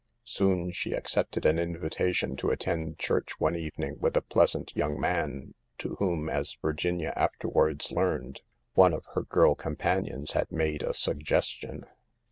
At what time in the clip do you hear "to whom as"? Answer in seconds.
5.77-6.55